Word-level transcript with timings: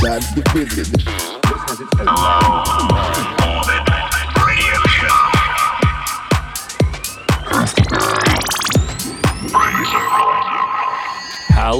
That's 0.00 0.32
the 0.34 0.42
business. 0.54 1.04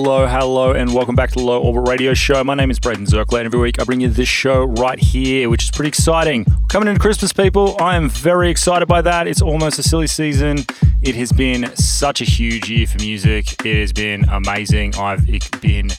Hello, 0.00 0.28
hello, 0.28 0.70
and 0.70 0.94
welcome 0.94 1.16
back 1.16 1.30
to 1.30 1.40
the 1.40 1.44
Low 1.44 1.60
Orbit 1.60 1.88
Radio 1.88 2.14
Show. 2.14 2.44
My 2.44 2.54
name 2.54 2.70
is 2.70 2.78
Braydon 2.78 3.04
Zirkler, 3.04 3.38
and 3.38 3.46
every 3.46 3.58
week 3.58 3.80
I 3.80 3.84
bring 3.84 4.00
you 4.00 4.08
this 4.08 4.28
show 4.28 4.62
right 4.62 4.96
here, 4.96 5.50
which 5.50 5.64
is 5.64 5.70
pretty 5.72 5.88
exciting. 5.88 6.46
Coming 6.68 6.88
into 6.88 7.00
Christmas, 7.00 7.32
people, 7.32 7.76
I 7.80 7.96
am 7.96 8.08
very 8.08 8.48
excited 8.48 8.86
by 8.86 9.02
that. 9.02 9.26
It's 9.26 9.42
almost 9.42 9.80
a 9.80 9.82
silly 9.82 10.06
season. 10.06 10.58
It 11.02 11.16
has 11.16 11.32
been 11.32 11.74
such 11.74 12.20
a 12.20 12.24
huge 12.24 12.70
year 12.70 12.86
for 12.86 12.98
music. 12.98 13.66
It 13.66 13.80
has 13.80 13.92
been 13.92 14.22
amazing. 14.28 14.94
I've 14.94 15.26
been 15.60 15.90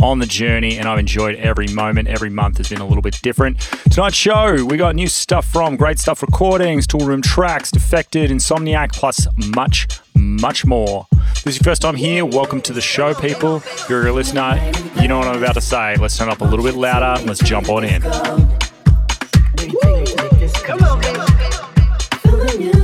on 0.00 0.20
the 0.20 0.26
journey 0.26 0.78
and 0.78 0.86
I've 0.86 1.00
enjoyed 1.00 1.34
every 1.34 1.66
moment. 1.66 2.06
Every 2.06 2.30
month 2.30 2.58
has 2.58 2.68
been 2.68 2.80
a 2.80 2.86
little 2.86 3.02
bit 3.02 3.18
different. 3.20 3.58
Tonight's 3.90 4.14
show, 4.14 4.64
we 4.64 4.76
got 4.76 4.94
new 4.94 5.08
stuff 5.08 5.44
from 5.44 5.74
Great 5.74 5.98
Stuff 5.98 6.22
Recordings, 6.22 6.86
Toolroom 6.86 7.22
Tracks, 7.22 7.72
Defected, 7.72 8.30
Insomniac, 8.30 8.92
plus 8.92 9.26
much, 9.56 9.88
much 10.14 10.64
more. 10.64 11.06
This 11.44 11.54
is 11.54 11.56
your 11.58 11.64
first 11.64 11.82
time 11.82 11.96
here. 11.96 12.24
Welcome 12.24 12.60
to 12.62 12.72
the 12.72 12.80
show, 12.80 13.14
people. 13.14 13.56
If 13.56 13.88
you're 13.88 14.06
a 14.06 14.12
listener, 14.12 14.72
you 15.00 15.08
know 15.08 15.18
what 15.18 15.28
I'm 15.28 15.42
about 15.42 15.54
to 15.54 15.60
say. 15.60 15.96
Let's 15.96 16.16
turn 16.16 16.28
up 16.28 16.40
a 16.40 16.44
little 16.44 16.64
bit 16.64 16.74
louder. 16.74 17.20
And 17.20 17.28
let's 17.28 17.40
jump 17.40 17.68
on 17.68 17.84
in. 17.84 18.02
Come 20.64 20.82
on, 20.82 21.00
garage 21.00 22.83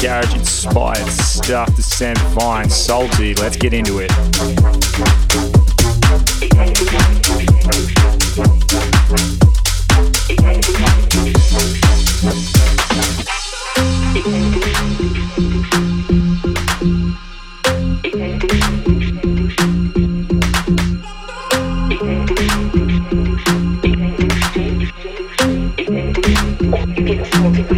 garage 0.00 0.34
inspired 0.34 1.06
stuff. 1.08 1.74
The 1.74 1.82
is 1.82 2.18
Fine, 2.34 2.70
salty. 2.70 3.34
Let's 3.34 3.56
get 3.56 3.74
into 3.74 3.98
it. 3.98 4.12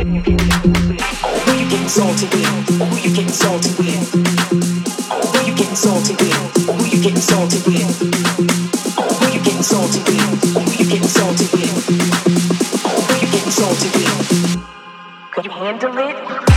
Thank 0.03 0.99
you 0.99 1.00
salty? 1.91 2.27
Who 2.27 2.97
you 3.03 3.11
getting? 3.13 3.35
Who 3.35 3.75
you 5.45 5.55
getting? 5.57 5.75
Who 6.69 6.87
you 6.87 7.03
getting? 7.03 7.25
Who 9.17 9.27
you 9.27 9.41
getting? 9.43 9.65
Who 9.65 10.75
you 13.19 13.27
getting? 13.27 13.51
Can 15.33 15.45
you 15.45 15.51
handle 15.51 15.99
it? 15.99 16.50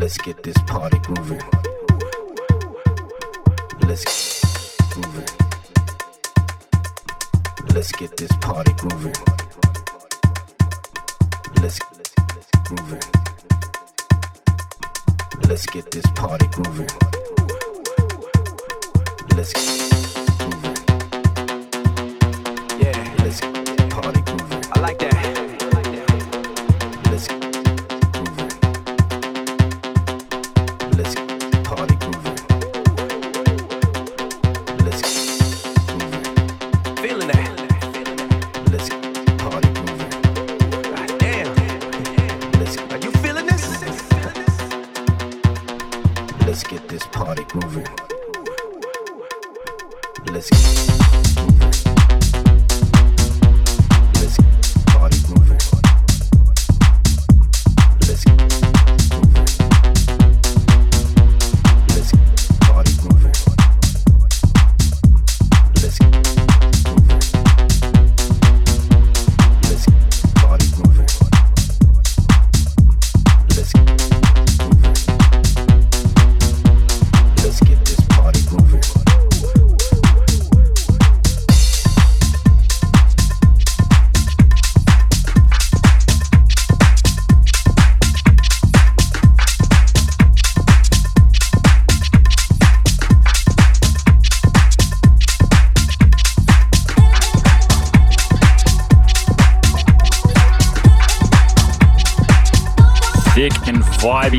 Let's 0.00 0.16
get 0.16 0.42
this 0.42 0.56
party 0.66 0.98
grooving. 1.00 1.42
Let's 3.86 4.96
moving. 4.96 5.28
Let's 7.74 7.92
get 7.92 8.16
this 8.16 8.32
party 8.40 8.72
grooving. 8.78 9.12
Let's 11.60 11.78
grooving. 12.64 13.02
Let's 15.46 15.66
get 15.66 15.90
this 15.90 16.06
party 16.14 16.46
grooving. 16.46 16.88
Let's 19.36 19.52
grooving. 19.52 20.09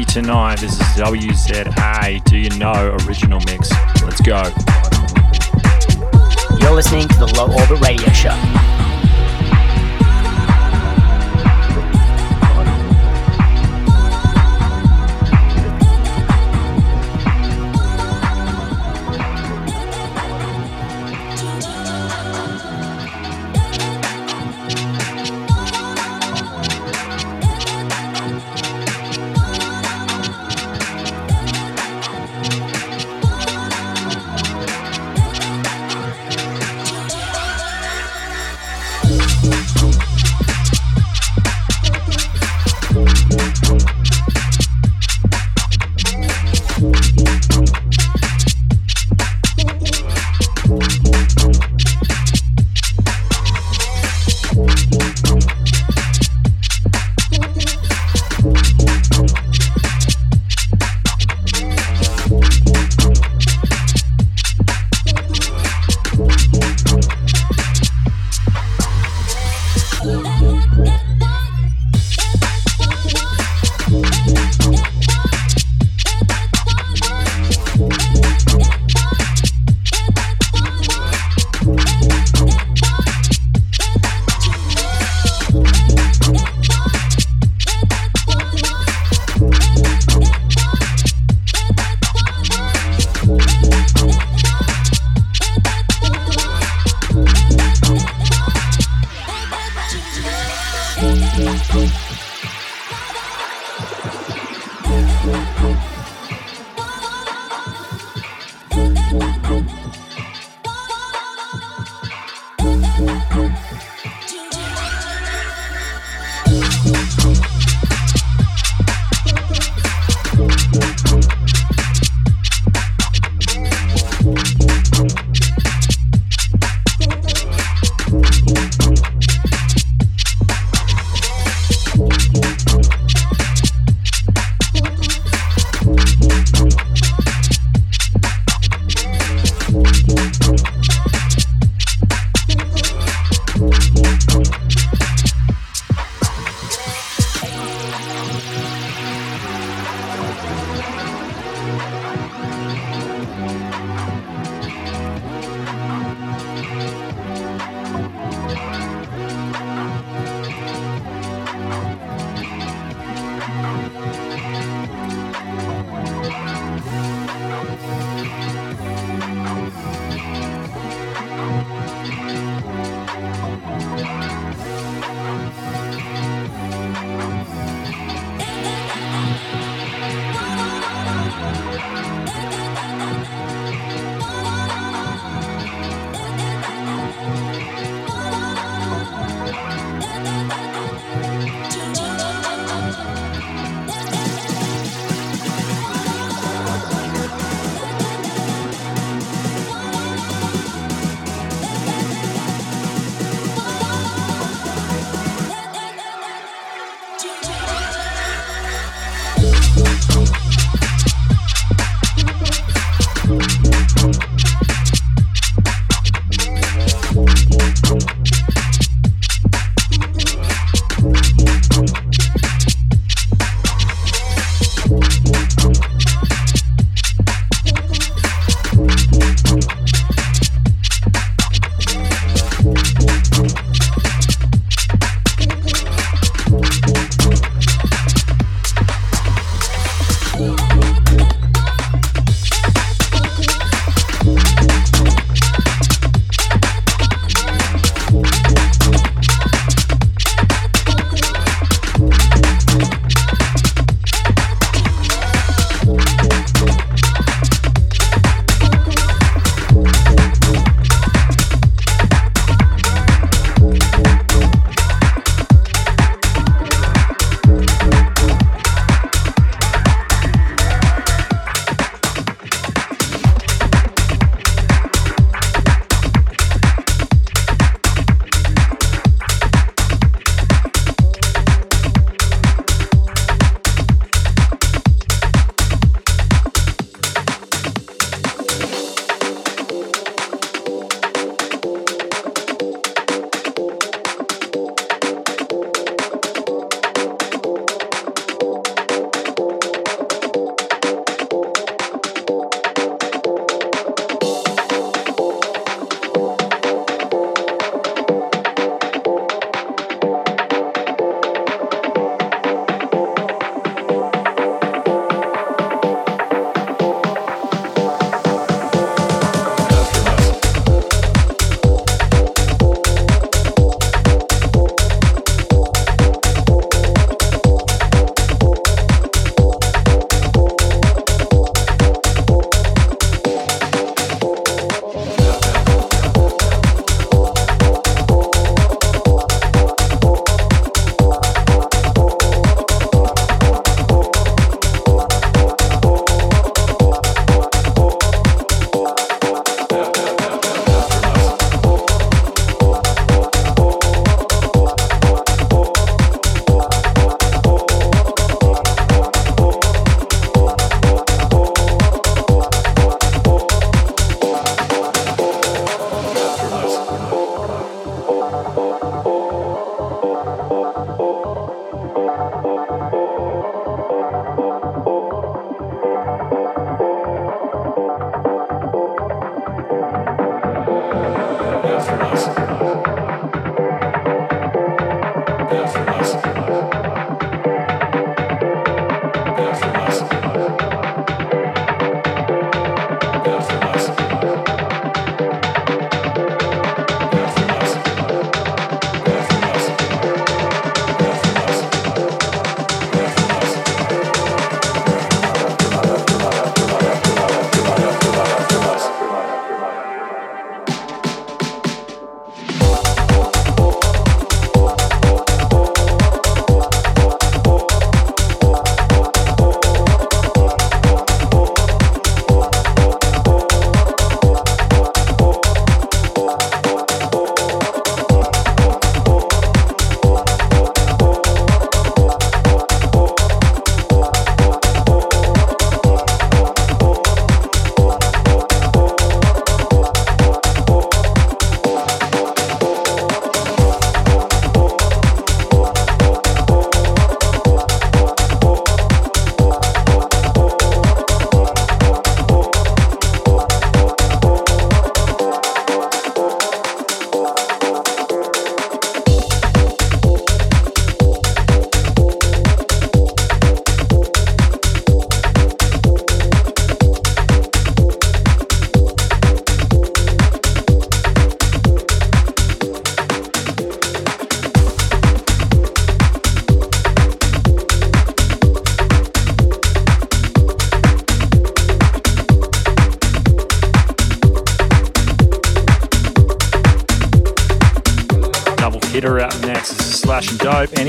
Tonight. 0.06 0.60
This 0.60 0.74
is 0.74 0.88
WZA. 0.98 2.24
Do 2.24 2.38
you 2.38 2.50
know 2.58 2.98
original 3.08 3.40
mix? 3.42 3.72
Let's 4.04 4.22
go. 4.22 4.42
You're 6.60 6.76
listening 6.76 7.08
to 7.08 7.20
the 7.20 7.34
Low 7.36 7.52
Orbit 7.52 7.82
Radio 7.82 8.12
Show. 8.14 8.71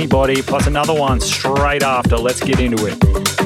Anybody, 0.03 0.43
plus 0.43 0.67
another 0.67 0.93
one 0.93 1.21
straight 1.21 1.85
after. 1.85 2.17
Let's 2.17 2.41
get 2.41 2.59
into 2.59 2.87
it. 2.87 3.42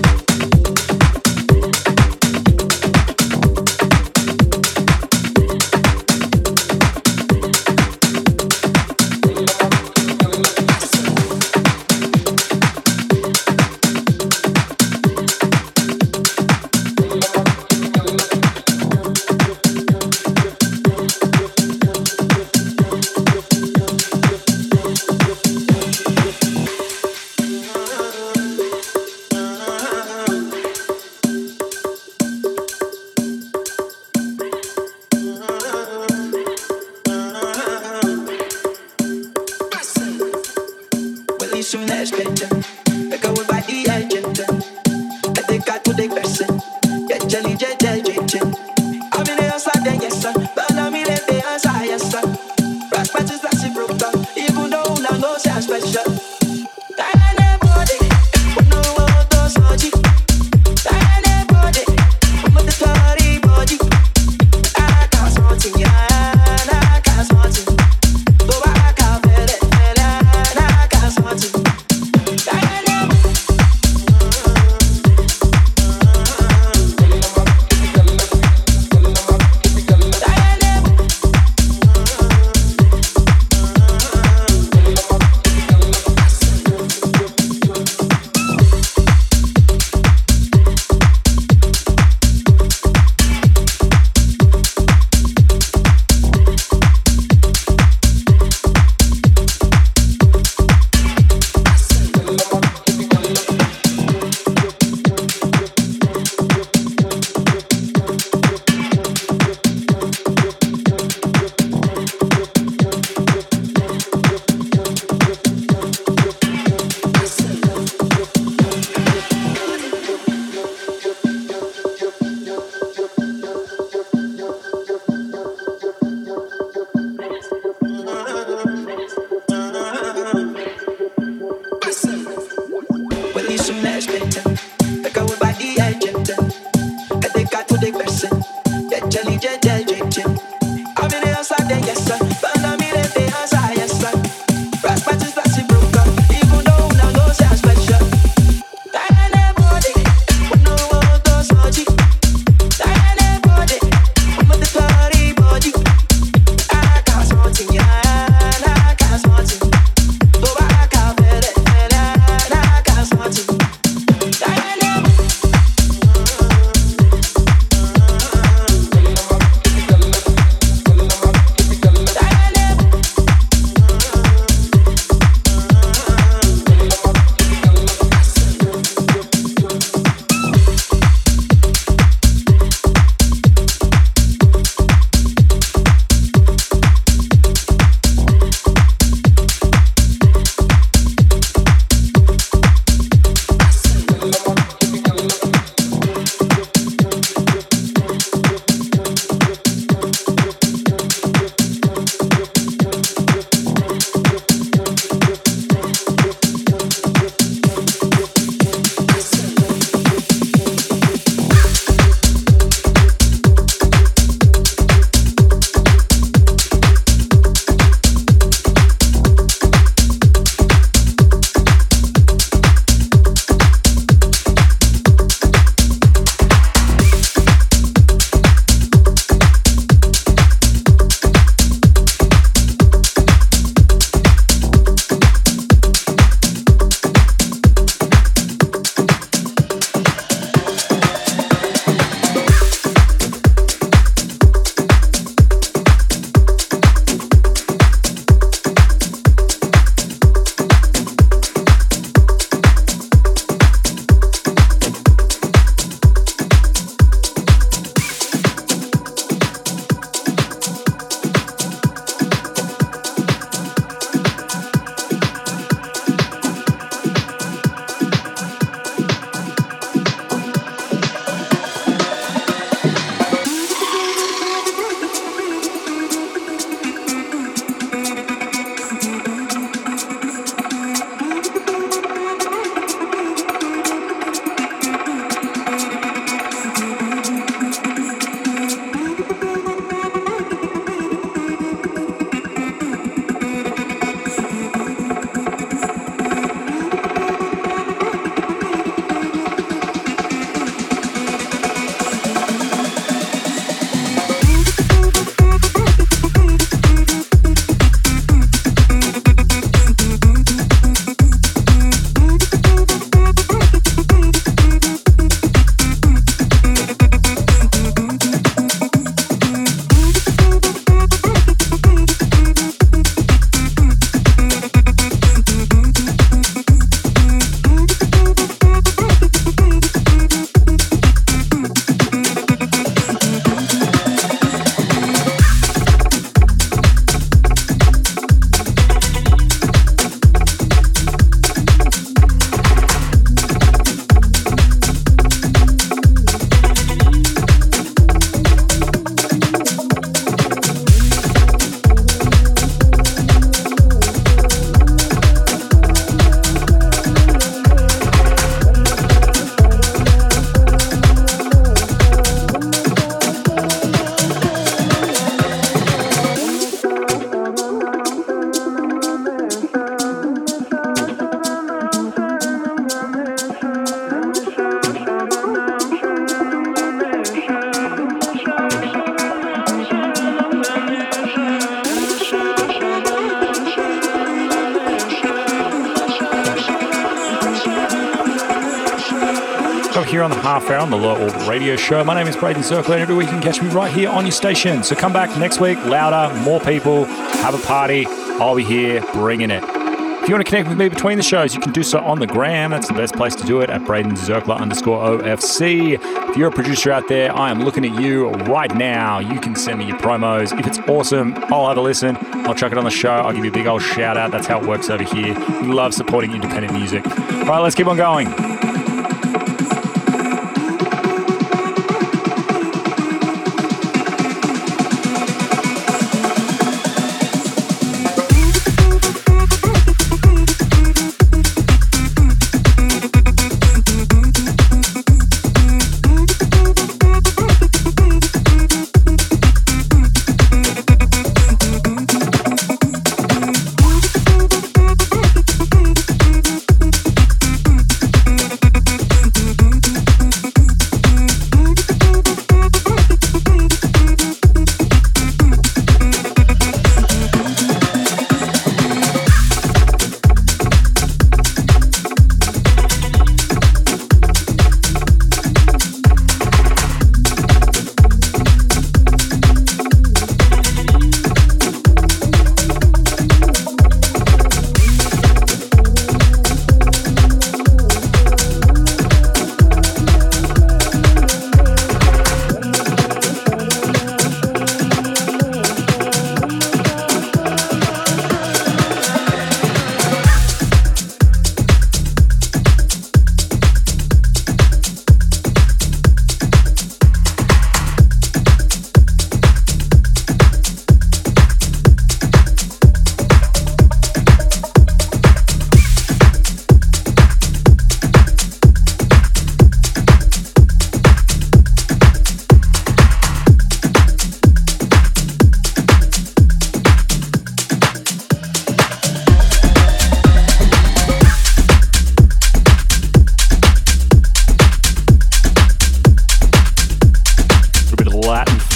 Radio 391.57 391.75
Show. 391.75 392.05
My 392.05 392.14
name 392.14 392.27
is 392.27 392.37
Braydon 392.37 392.62
Zirkler, 392.62 392.90
and 392.90 393.01
every 393.01 393.14
week 393.14 393.29
you 393.29 393.33
can 393.33 393.42
catch 393.42 393.62
me 393.62 393.71
right 393.71 393.90
here 393.90 394.11
on 394.11 394.27
your 394.27 394.33
station. 394.33 394.83
So 394.83 394.95
come 394.95 395.14
back 395.14 395.35
next 395.38 395.59
week, 395.59 395.83
louder, 395.87 396.38
more 396.40 396.61
people, 396.61 397.07
have 397.07 397.55
a 397.55 397.66
party. 397.66 398.05
I'll 398.38 398.57
be 398.57 398.62
here 398.62 399.01
bringing 399.14 399.51
it. 399.51 399.64
If 399.64 400.29
you 400.29 400.35
want 400.35 400.45
to 400.45 400.51
connect 400.51 400.69
with 400.69 400.77
me 400.77 400.90
between 400.90 401.16
the 401.16 401.23
shows, 401.23 401.55
you 401.55 401.61
can 401.62 401.73
do 401.73 401.83
so 401.83 402.01
on 402.01 402.19
the 402.19 402.27
gram. 402.27 402.73
That's 402.73 402.88
the 402.88 402.92
best 402.92 403.14
place 403.14 403.35
to 403.37 403.45
do 403.45 403.62
it 403.62 403.71
at 403.71 403.87
Braydon 403.87 404.16
Zirkler 404.16 404.61
underscore 404.61 404.99
OFC. 404.99 405.99
If 406.29 406.37
you're 406.37 406.49
a 406.49 406.53
producer 406.53 406.92
out 406.92 407.09
there, 407.09 407.35
I 407.35 407.51
am 407.51 407.62
looking 407.64 407.87
at 407.87 408.03
you 408.03 408.29
right 408.29 408.75
now. 408.75 409.19
You 409.19 409.40
can 409.40 409.57
send 409.57 409.79
me 409.79 409.87
your 409.87 409.97
promos. 409.97 410.53
If 410.61 410.66
it's 410.66 410.79
awesome, 410.81 411.33
I'll 411.45 411.69
have 411.69 411.79
a 411.79 411.81
listen. 411.81 412.19
I'll 412.47 412.55
chuck 412.55 412.73
it 412.73 412.77
on 412.77 412.85
the 412.85 412.90
show. 412.90 413.12
I'll 413.12 413.33
give 413.33 413.47
you 413.47 413.51
a 413.51 413.55
big 413.55 413.66
old 413.66 413.81
shout 413.81 414.19
out. 414.19 414.31
That's 414.31 414.47
how 414.47 414.61
it 414.61 414.66
works 414.66 414.90
over 414.90 415.05
here. 415.05 415.33
We 415.62 415.69
love 415.69 415.95
supporting 415.95 416.35
independent 416.35 416.75
music. 416.75 417.07
All 417.07 417.45
right, 417.47 417.61
let's 417.61 417.75
keep 417.75 417.87
on 417.87 417.97
going. 417.97 418.27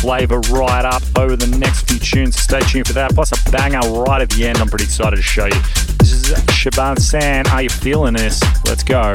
Latin 0.02 0.28
flavour 0.28 0.40
right 0.52 0.84
up 0.84 1.02
over 1.16 1.36
the 1.36 1.46
next 1.58 1.88
few 1.88 1.98
tunes. 1.98 2.36
Stay 2.36 2.60
tuned 2.60 2.86
for 2.86 2.92
that. 2.94 3.14
Plus 3.14 3.32
a 3.32 3.50
banger 3.50 3.80
right 4.02 4.22
at 4.22 4.30
the 4.30 4.46
end. 4.46 4.58
I'm 4.58 4.68
pretty 4.68 4.84
excited 4.84 5.16
to 5.16 5.22
show 5.22 5.46
you. 5.46 5.60
This 5.98 6.12
is 6.12 6.54
Shaban 6.54 6.98
San. 6.98 7.46
Are 7.48 7.62
you 7.62 7.70
feeling 7.70 8.14
this? 8.14 8.40
Let's 8.66 8.82
go. 8.82 9.12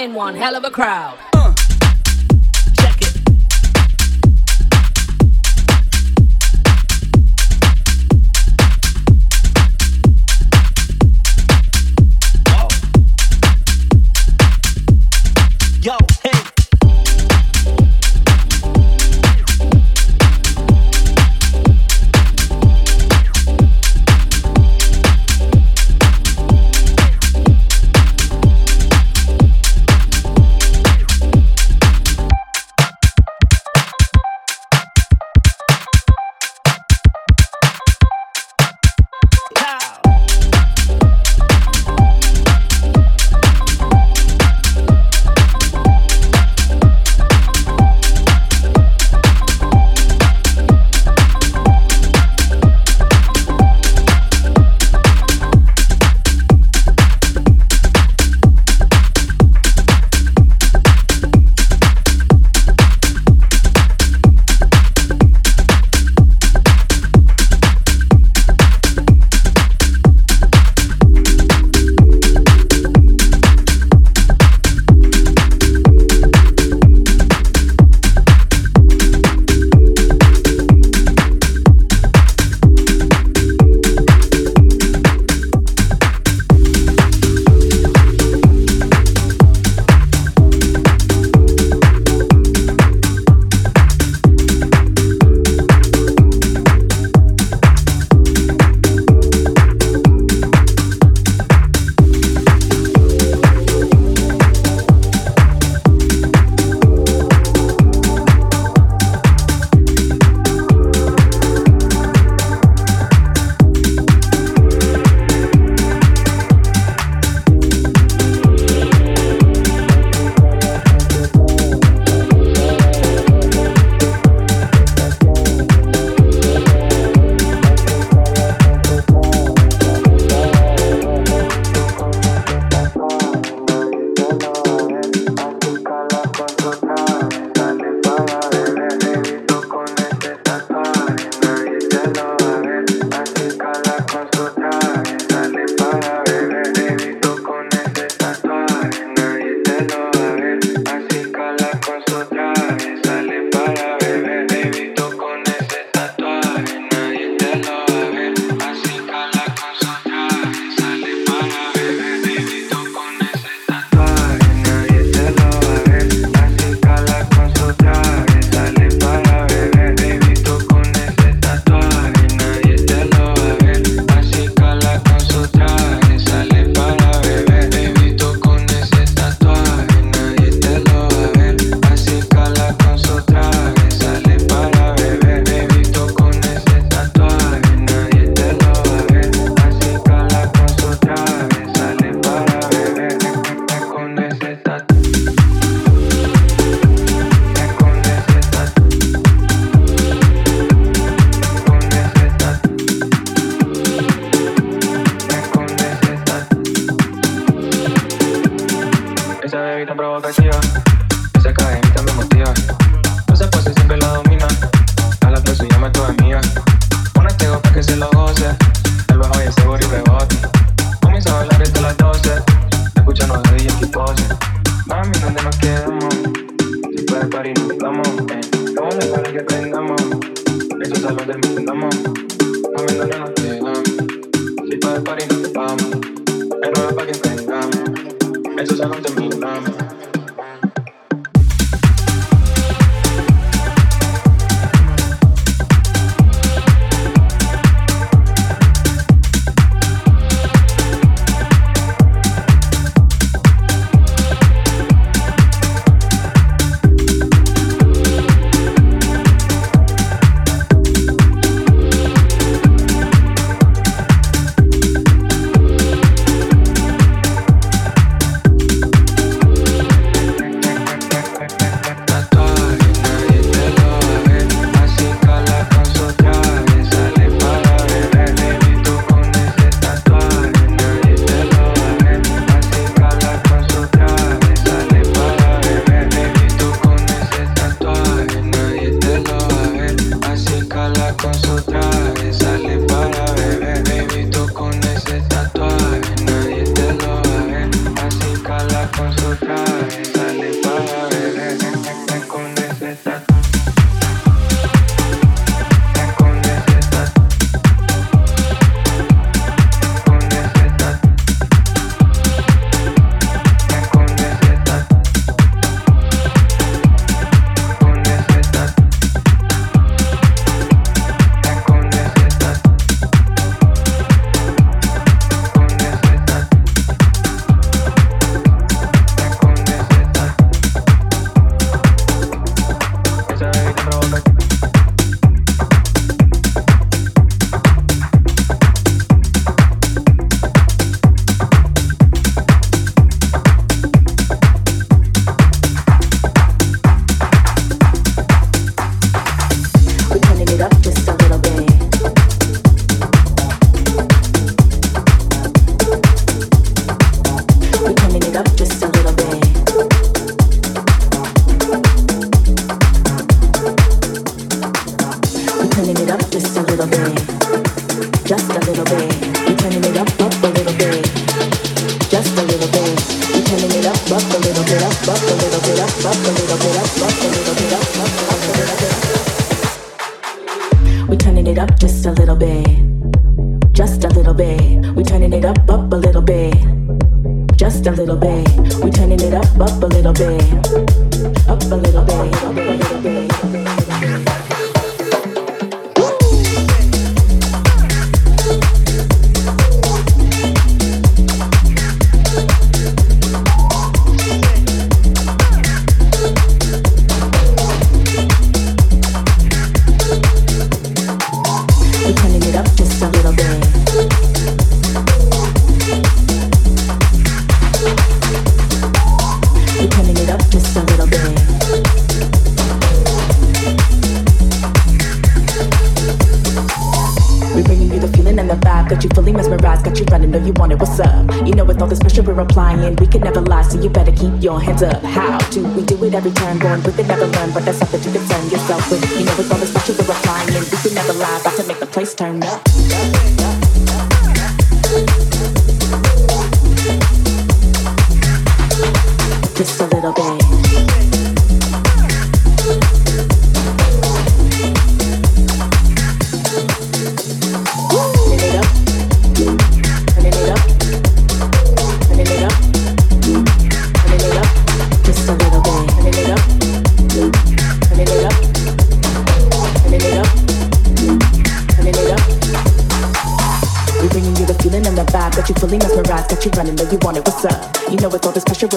Been 0.00 0.14
one 0.14 0.34
hell 0.34 0.56
of 0.56 0.64
a 0.64 0.70
crowd. 0.70 1.39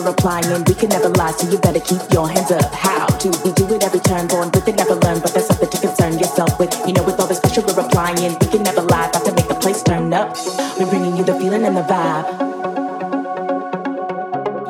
applying. 0.07 0.63
We 0.65 0.73
can 0.73 0.89
never 0.89 1.09
lie, 1.09 1.31
so 1.31 1.49
you 1.49 1.57
better 1.57 1.79
keep 1.79 2.01
your 2.11 2.27
hands 2.27 2.51
up. 2.51 2.73
How 2.73 3.07
do 3.17 3.31
we 3.43 3.51
do 3.53 3.71
it 3.73 3.83
every 3.83 3.99
turn? 3.99 4.27
Born 4.27 4.51
with 4.51 4.67
it, 4.67 4.75
never 4.75 4.95
learn, 4.95 5.19
but 5.21 5.33
that's 5.33 5.47
something 5.47 5.69
to 5.69 5.77
concern 5.79 6.19
yourself 6.19 6.59
with. 6.59 6.73
You 6.87 6.93
know, 6.93 7.03
with 7.03 7.19
all 7.19 7.27
this 7.27 7.39
pressure 7.39 7.61
we're 7.61 7.79
applying, 7.79 8.37
we 8.39 8.47
can 8.47 8.63
never 8.63 8.81
lie, 8.81 9.07
about 9.09 9.25
to 9.25 9.33
make 9.33 9.47
the 9.47 9.55
place 9.55 9.83
turn 9.83 10.13
up. 10.13 10.35
We're 10.79 10.89
bringing 10.89 11.17
you 11.17 11.23
the 11.23 11.35
feeling 11.35 11.63
and 11.65 11.77
the 11.77 11.83
vibe. 11.83 12.27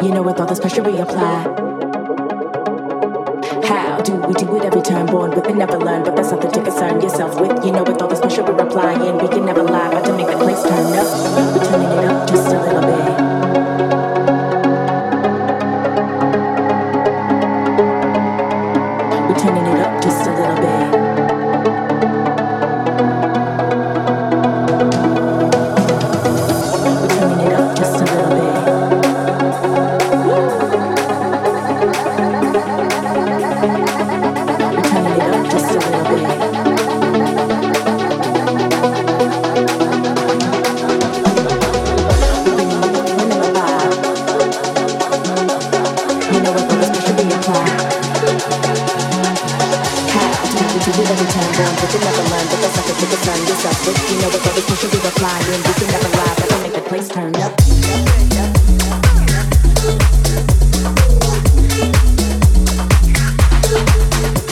You 0.04 0.12
know, 0.12 0.22
with 0.22 0.40
all 0.40 0.48
this 0.48 0.60
pressure 0.60 0.84
we 0.84 0.98
apply. 0.98 1.44
How 3.64 4.02
do 4.02 4.16
we 4.28 4.34
do 4.34 4.58
it 4.58 4.66
every 4.66 4.82
turn? 4.82 5.06
Born 5.06 5.32
with 5.32 5.48
it, 5.48 5.56
never 5.56 5.78
learn, 5.78 6.04
but 6.04 6.16
that's 6.16 6.30
something 6.30 6.52
to 6.52 6.62
concern 6.62 7.00
yourself 7.00 7.40
with. 7.40 7.64
You 7.66 7.72
know, 7.72 7.84
with 7.84 8.02
all 8.02 8.10
this 8.10 8.20
pressure 8.20 8.44
we're 8.44 8.58
applying, 8.58 9.18
we 9.18 9.28
can 9.30 9.46
never 9.46 9.63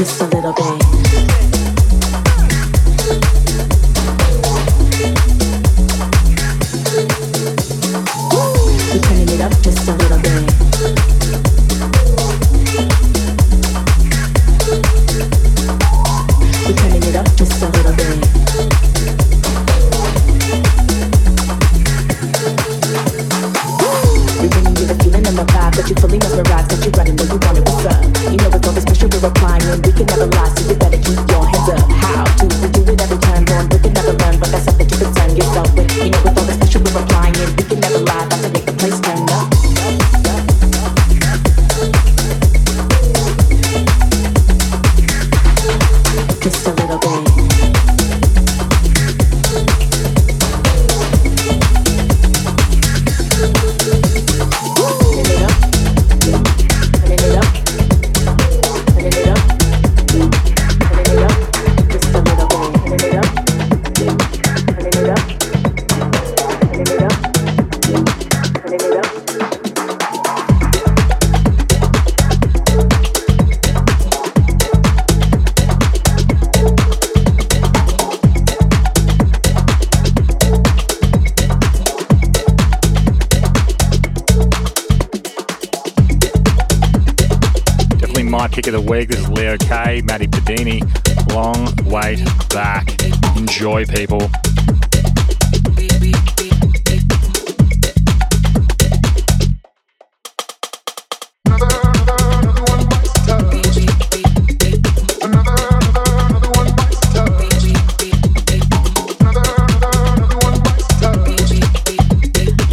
just 0.01 0.19
a 0.19 0.25
little 0.25 0.51
bit. 0.53 1.00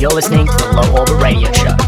You're 0.08 0.14
listening 0.14 0.46
to 0.46 0.52
the 0.52 0.72
Low 0.72 1.00
Orbit 1.00 1.22
Radio 1.22 1.52
Show. 1.52 1.87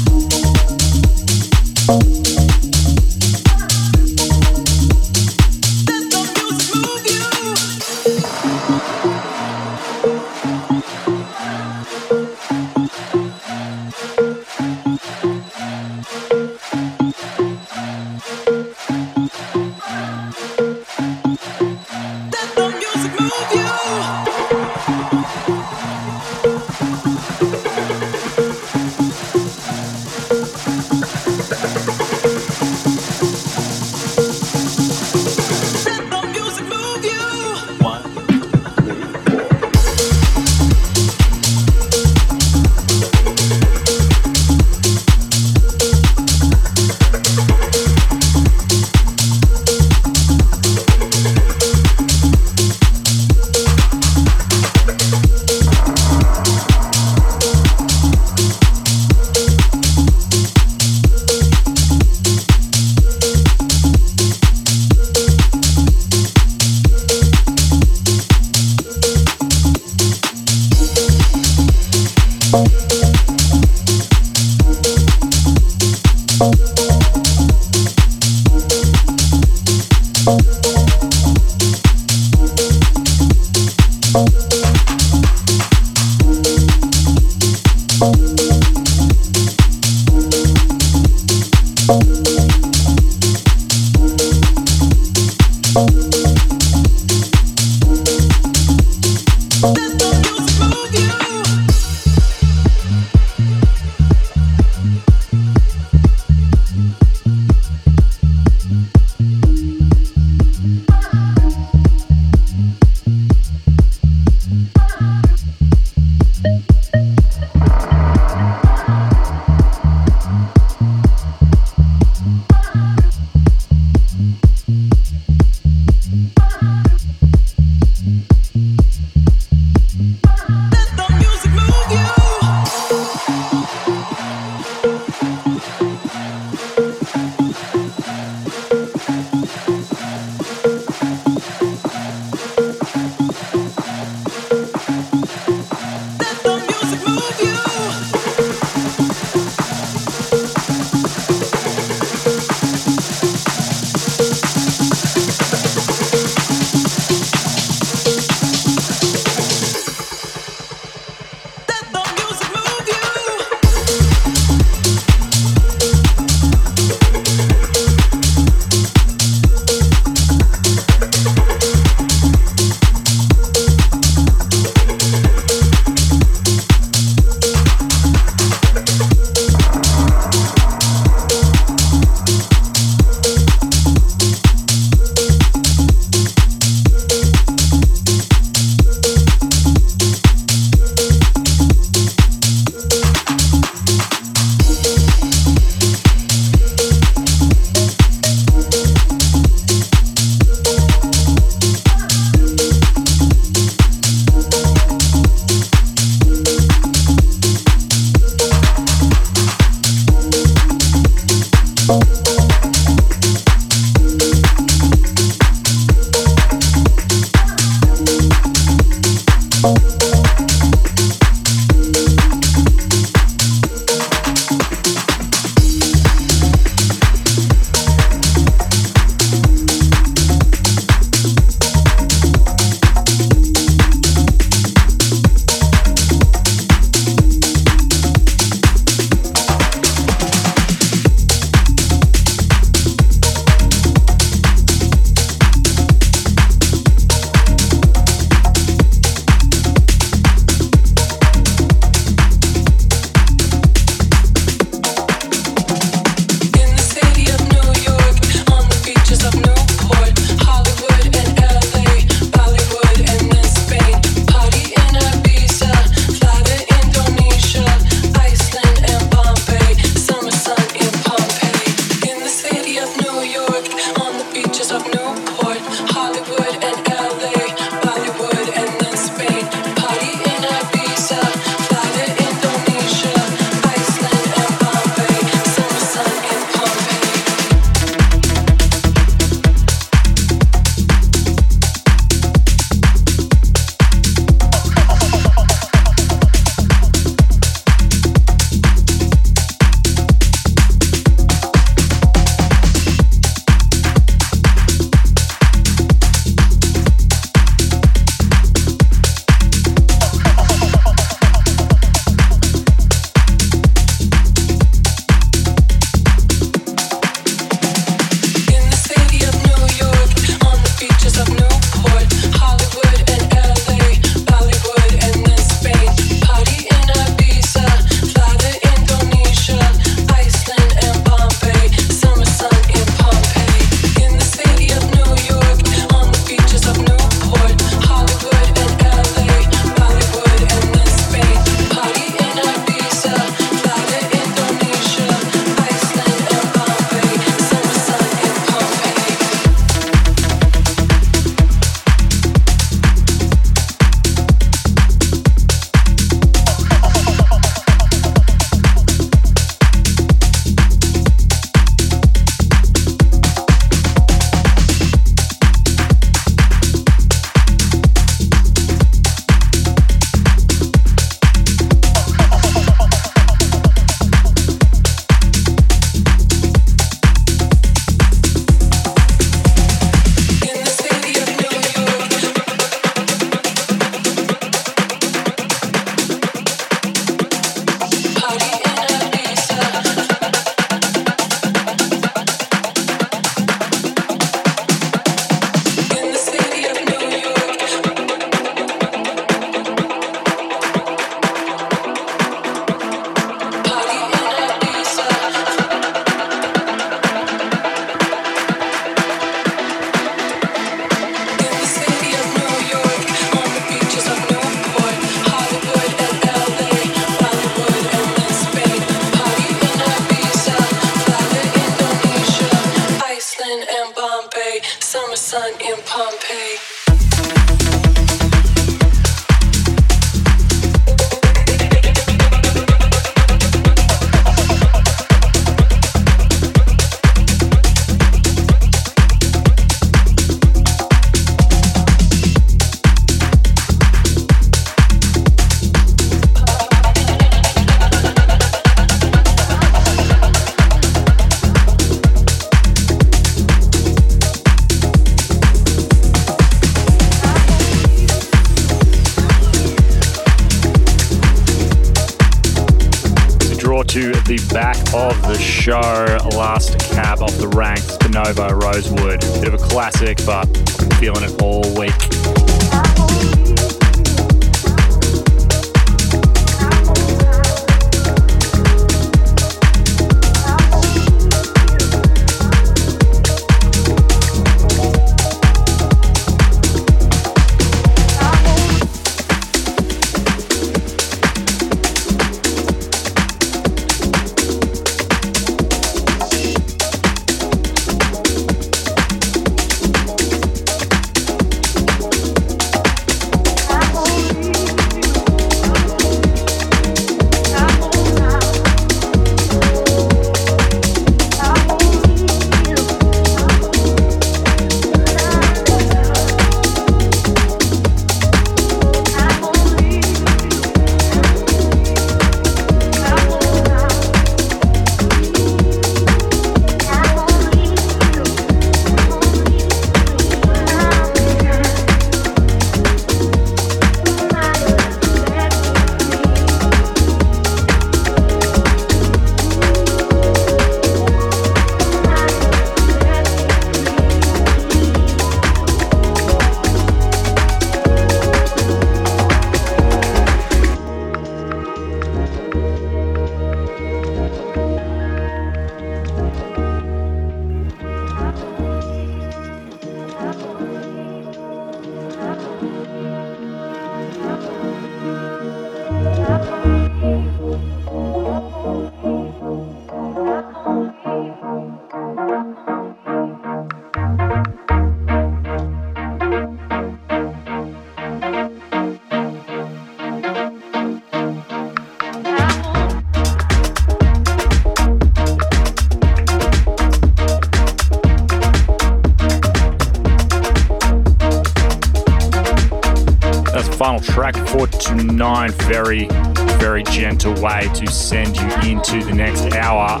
the 599.02 599.14
next 599.14 599.52
hour. 599.54 600.00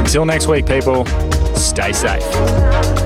Until 0.00 0.24
next 0.24 0.46
week, 0.46 0.66
people, 0.66 1.06
stay 1.54 1.92
safe. 1.92 3.05